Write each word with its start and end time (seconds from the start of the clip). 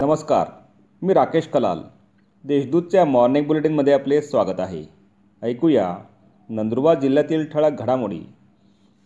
नमस्कार 0.00 0.46
मी 1.02 1.14
राकेश 1.14 1.46
कलाल. 1.46 1.78
देशदूतच्या 2.44 3.04
मॉर्निंग 3.04 3.44
बुलेटिनमध्ये 3.44 3.92
आपले 3.92 4.22
स्वागत 4.22 4.60
आहे. 4.60 4.84
ऐकूया 5.42 5.96
नंदुरबार 6.48 7.00
जिल्ह्यातील 7.00 7.44
ठळक 7.44 7.72
घडामोडी. 7.78 8.20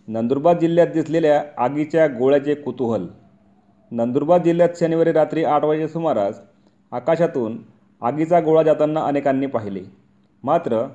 नंदुरबार 0.09 0.59
जिल्ह्यात 0.59 0.87
दिसलेल्या 0.87 1.45
आगीच्या 1.59 2.07
गोळ्याचे 2.07 2.55
कुतूहल. 2.55 3.07
नंदुरबार 3.91 4.43
जिल्ह्यात 4.43 4.69
शनिवारी 4.81 5.13
रात्री 5.13 5.45
आठ 5.45 5.65
वाजेच्या 5.65 5.89
सुमारास 5.89 6.41
आकाशातून 6.93 7.59
आगीचा 8.01 8.41
गोळा 8.41 8.63
जाताना 8.63 9.01
अनेकांनी 9.01 9.47
पाहिले. 9.47 9.81
मात्र 10.45 10.87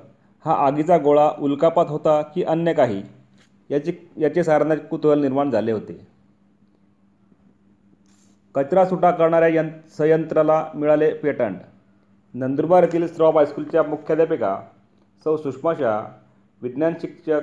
हा 0.44 0.54
आगीचा 0.66 0.98
गोळा 0.98 1.30
उल्कापात 1.38 1.86
होता 1.88 2.22
की 2.22 2.42
अन्य 2.42 2.72
काही? 2.72 3.02
याची 3.70 3.92
याचे 4.16 4.44
साऱ्यांना 4.44 4.74
कुतूहल 4.74 5.20
निर्माण 5.20 5.50
झाले 5.50 5.72
होते. 5.72 6.17
कचरा 8.54 8.84
सुटा 8.84 9.10
करणाऱ्या 9.10 9.48
यं 9.48 9.68
संयंत्राला 9.98 10.64
मिळाले 10.74 11.12
पेटंट. 11.14 11.56
नंदुरबार 12.34 12.82
येथील 12.82 13.06
स्ट्रॉप 13.06 13.36
हायस्कूलच्या 13.36 13.82
मुख्याध्यापिका 13.82 14.56
सौ 15.24 15.36
सुषमा 15.36 15.74
शाह 15.74 16.06
विज्ञान 16.62 16.94
शिक्षक 17.00 17.40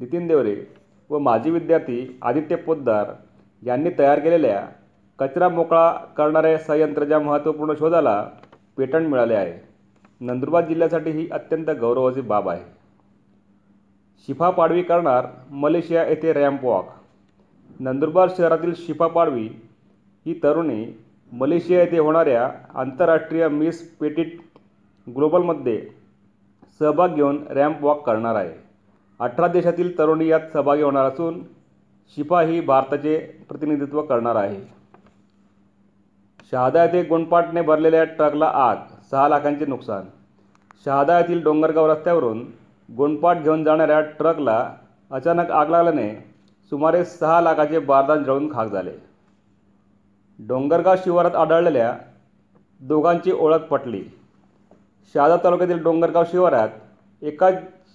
नितीन 0.00 0.26
देवरे 0.26 0.56
व 1.10 1.18
माजी 1.18 1.50
विद्यार्थी 1.50 2.18
आदित्य 2.22 2.56
पोद्दार 2.56 3.12
यांनी 3.62 3.90
तयार 3.98 4.18
केलेल्या 4.18 4.66
कचरा 5.18 5.48
मोकळा 5.48 5.92
करणाऱ्या 5.92 6.58
संयंत्राच्या 6.58 7.18
महत्त्वपूर्ण 7.18 7.74
शोधाला 7.78 8.28
पेटंट 8.76 9.08
मिळाले 9.08 9.34
आहे. 9.34 9.52
नंदुरबार 10.20 10.66
जिल्ह्यासाठी 10.68 11.10
ही 11.10 11.28
अत्यंत 11.30 11.70
गौरवाची 11.70 12.20
बाब 12.20 12.48
आहे. 12.48 12.62
शिफा 14.26 14.50
पाडवी 14.50 14.82
करणार 14.82 15.26
मलेशिया 15.50 16.04
येथे 16.04 16.32
रॅम्प 16.32 16.64
वॉक. 16.64 16.88
नंदुरबार 17.80 18.28
शहरातील 18.36 18.74
शिफा 18.76 19.06
पाडवी 19.06 19.48
ही 20.26 20.34
तरुणी 20.42 20.84
मलेशिया 21.32 21.80
येथे 21.80 21.98
होणाऱ्या 21.98 22.50
आंतरराष्ट्रीय 22.74 23.48
मिस 23.48 23.80
पेटिट 23.98 24.38
ग्लोबलमध्ये 25.06 25.80
सहभाग 26.78 27.14
घेऊन 27.14 27.42
रॅम्प 27.50 27.84
वॉक 27.84 28.04
करणार 28.06 28.34
आहे. 28.34 28.52
अठरा 29.20 29.46
देशातील 29.46 29.98
तरुणी 29.98 30.28
यात 30.28 30.40
सहभागी 30.52 30.82
होणार 30.82 31.04
असून 31.04 31.42
शिफा 32.16 32.42
ही 32.42 32.60
भारताचे 32.60 33.16
प्रतिनिधित्व 33.48 34.02
करणार 34.02 34.36
आहे. 34.36 34.60
शहादा 36.50 36.84
येथे 36.84 37.02
गुणपाटने 37.02 37.62
भरलेल्या 37.62 38.04
ट्रकला 38.04 38.46
आग 38.46 38.76
सहा 39.10 39.28
लाखांचे 39.28 39.66
नुकसान. 39.66 40.04
शहादा 40.84 41.18
येथील 41.18 41.42
डोंगरगाव 41.42 41.90
रस्त्यावरून 41.90 42.44
गुणपाट 42.88 43.42
घेऊन 43.42 43.64
जाणाऱ्या 43.64 44.00
ट्रकला 44.00 44.74
अचानक 45.10 45.50
आग 45.50 45.70
लागल्याने 45.70 46.12
सुमारे 46.72 47.04
सहा 47.04 47.40
लाखाचे 47.40 47.78
बारदान 47.78 48.24
जळून 48.24 48.52
खाक 48.54 48.68
झाले. 48.68 48.92
डोंगरगाव 50.38 50.96
शिवारात 50.96 51.34
आढळलेल्या 51.36 51.92
दोघांची 52.80 53.32
ओळख 53.32 53.60
पटली. 53.60 54.02
शहादा 55.14 55.36
तालुक्यातील 55.44 55.82
डोंगरगाव 55.82 56.24
शिवारात 56.30 56.68
एकाच 57.22 57.54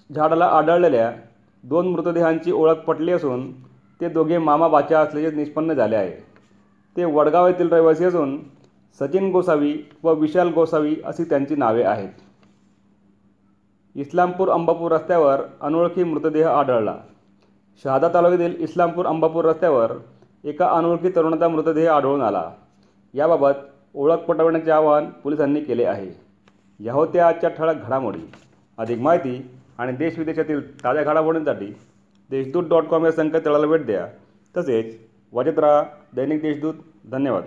झाडाला 0.09 0.45
आढळलेल्या 0.45 1.11
दोन 1.63 1.87
मृतदेहांची 1.87 2.51
ओळख 2.51 2.75
पटली 2.75 3.11
असून 3.11 3.51
ते 4.01 4.09
दोघे 4.09 4.37
मामा 4.37 4.67
बाच्या 4.67 4.99
असल्याचे 4.99 5.35
निष्पन्न 5.35 5.73
झाले 5.73 5.95
आहे. 5.95 6.11
ते 6.95 7.05
वडगाव 7.05 7.47
येथील 7.47 7.69
रहिवासी 7.69 8.05
असून 8.05 8.39
सचिन 8.99 9.31
गोसावी 9.31 9.75
व 10.03 10.13
विशाल 10.13 10.49
गोसावी 10.49 10.95
अशी 11.05 11.23
त्यांची 11.23 11.55
नावे 11.55 11.83
आहेत. 11.83 12.09
इस्लामपूर 13.95 14.49
अंबापूर 14.49 14.91
रस्त्यावर 14.91 15.41
अनोळखी 15.61 16.03
मृतदेह 16.03 16.49
आढळला. 16.49 16.95
शहादा 17.83 18.07
तालुक्यातील 18.13 18.63
इस्लामपूर 18.63 19.05
अंबापूर 19.05 19.45
रस्त्यावर 19.45 19.91
एका 20.43 20.69
अनोळखी 20.69 21.09
तरुणाचा 21.09 21.47
मृतदेह 21.47 21.91
आढळून 21.91 22.21
आला. 22.21 22.51
याबाबत 23.13 23.51
ओळख 23.93 24.15
पटवण्याचे 24.15 24.71
आवाहन 24.71 25.09
पोलिसांनी 25.09 25.61
केले 25.61 25.85
आहे. 25.85 26.11
या 26.79 26.93
होत्या 26.93 27.27
आजच्या 27.27 27.49
ठळक 27.49 27.75
घडामोडी. 27.75 28.31
अधिक 28.77 28.99
माहिती 28.99 29.51
आणि 29.77 29.91
देशविदेशातील 29.91 30.83
ताज्या 30.83 31.03
घडामोडींसाठी 31.03 31.75
देशदूत 32.29 32.63
डॉट 32.63 32.83
कॉम 32.83 33.05
या 33.05 33.11
संकेतस्थळाला 33.11 33.67
भेट 33.67 33.85
द्या. 33.85 34.07
तसेच 34.57 34.97
वाजत 35.31 35.59
राहा 35.59 35.83
दैनिक 36.15 36.41
देशदूत. 36.41 36.73
धन्यवाद. 37.11 37.43